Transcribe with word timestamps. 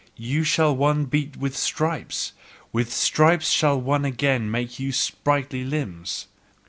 You, 0.17 0.43
shall 0.43 0.75
one 0.75 1.05
beat 1.05 1.37
with 1.37 1.55
stripes! 1.55 2.33
With 2.71 2.91
stripes 2.91 3.51
shall 3.51 3.79
one 3.79 4.03
again 4.03 4.49
make 4.49 4.79
you 4.79 4.91
sprightly 4.91 5.63
limbs. 5.63 6.25